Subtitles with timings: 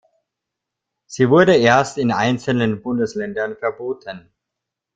[1.05, 4.31] Sie wurde erst in einzelnen Bundesländern verboten.